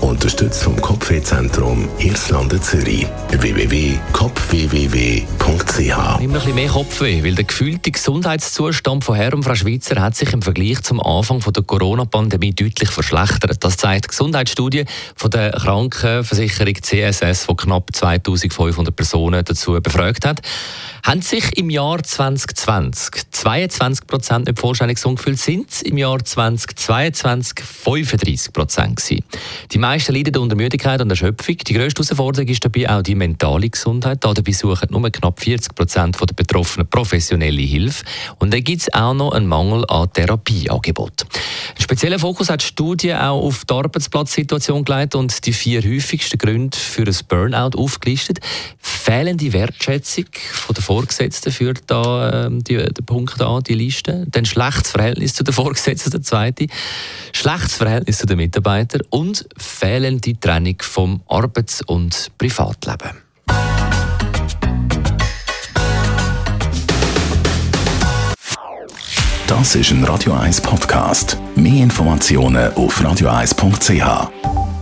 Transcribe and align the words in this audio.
Unterstützt 0.00 0.62
vom 0.62 0.80
Kopfwehzentrum 0.80 1.88
Irlande 1.98 2.60
Zürich. 2.60 3.06
www.kopfwww.ch 3.30 5.26
Immer 5.78 6.20
ein 6.20 6.32
bisschen 6.32 6.54
mehr 6.54 6.68
Kopfweh, 6.68 7.24
weil 7.24 7.34
der 7.34 7.44
gefühlte 7.44 7.90
Gesundheitszustand 7.90 9.04
von 9.04 9.14
Herr 9.14 9.32
und 9.34 9.42
Frau 9.42 9.54
Schweizer 9.54 10.00
hat 10.00 10.14
sich 10.14 10.32
im 10.32 10.42
Vergleich 10.42 10.82
zum 10.82 11.00
Anfang 11.00 11.40
der 11.40 11.62
Corona-Pandemie 11.62 12.52
deutlich 12.52 12.90
verschlechtert. 12.90 13.64
Das 13.64 13.78
zeigt 13.78 14.04
die 14.04 14.08
Gesundheitsstudie 14.08 14.84
von 15.16 15.30
der 15.30 15.52
Krankenversicherung 15.52 16.74
CSS, 16.74 17.46
die 17.46 17.56
knapp 17.56 17.94
2500 17.94 18.94
Personen 18.94 19.44
dazu 19.44 19.80
befragt 19.80 20.26
hat. 20.26 20.42
Haben 21.04 21.22
sich 21.22 21.56
im 21.56 21.70
Jahr 21.70 22.02
2020 22.02 23.30
22 23.30 24.06
Prozent 24.06 24.46
nicht 24.46 24.58
vollständig 24.58 24.96
gesund 24.96 25.18
gefühlt, 25.18 25.38
sind 25.38 25.70
es 25.70 25.82
im 25.82 25.98
Jahr 25.98 26.24
2022 26.24 27.64
35 27.64 28.52
Prozent 28.52 28.96
gewesen. 28.96 29.24
Die 29.72 29.78
meisten 29.86 30.14
leiden 30.14 30.36
unter 30.38 30.56
Müdigkeit 30.56 31.00
und 31.00 31.10
Erschöpfung. 31.10 31.58
Die 31.58 31.72
grösste 31.72 32.02
Herausforderung 32.02 32.48
ist 32.48 32.64
dabei 32.64 32.90
auch 32.90 33.02
die 33.02 33.14
mentale 33.14 33.70
Gesundheit. 33.70 34.18
Dabei 34.24 34.50
suchen 34.50 34.88
nur 34.90 35.08
knapp 35.10 35.38
40 35.38 35.76
Prozent 35.76 36.18
der 36.20 36.34
Betroffenen 36.34 36.88
professionelle 36.88 37.62
Hilfe. 37.62 38.04
Und 38.40 38.52
dann 38.52 38.64
gibt 38.64 38.82
es 38.82 38.92
auch 38.92 39.14
noch 39.14 39.30
einen 39.30 39.46
Mangel 39.46 39.84
an 39.88 40.12
Therapieangeboten. 40.12 41.28
Einen 41.28 41.82
speziellen 41.82 42.18
Fokus 42.18 42.50
hat 42.50 42.62
die 42.62 42.66
Studie 42.66 43.14
auch 43.14 43.40
auf 43.40 43.64
die 43.64 43.74
Arbeitsplatzsituation 43.74 44.84
gelegt 44.84 45.14
und 45.14 45.46
die 45.46 45.52
vier 45.52 45.80
häufigsten 45.82 46.38
Gründe 46.38 46.76
für 46.76 47.02
ein 47.02 47.16
Burnout 47.28 47.78
aufgelistet. 47.78 48.40
Fehlende 49.06 49.52
Wertschätzung 49.52 50.24
von 50.34 50.74
der 50.74 50.82
Vorgesetzten 50.82 51.52
führt 51.52 51.84
da 51.86 52.46
ähm, 52.46 52.64
die, 52.64 52.76
den 52.76 53.06
Punkt 53.06 53.40
an, 53.40 53.62
die 53.62 53.74
Liste. 53.74 54.26
Dann 54.28 54.44
schlechtes 54.44 54.90
Verhältnis 54.90 55.32
zu 55.32 55.44
den 55.44 55.54
Vorgesetzten, 55.54 56.10
der 56.10 56.22
zweite. 56.22 56.66
Schlechtes 57.32 57.76
Verhältnis 57.76 58.18
zu 58.18 58.26
den 58.26 58.38
Mitarbeitern 58.38 59.02
und 59.10 59.46
fehlende 59.56 60.34
Trennung 60.40 60.78
vom 60.80 61.22
Arbeits- 61.28 61.82
und 61.82 62.32
Privatleben. 62.36 63.12
Das 69.46 69.76
ist 69.76 69.92
ein 69.92 70.02
Radio 70.02 70.32
1 70.32 70.62
Podcast. 70.62 71.38
Mehr 71.54 71.84
Informationen 71.84 72.74
auf 72.74 73.00
radio1.ch. 73.00 74.75